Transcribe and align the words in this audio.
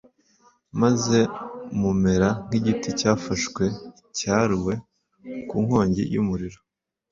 maze 0.81 1.17
mumera 1.79 2.29
nk’igiti 2.45 2.89
cyafashwe 2.99 3.63
cyaruwe 4.17 4.73
mu 5.51 5.57
nkongi 5.65 6.03
y’umuriro, 6.13 6.59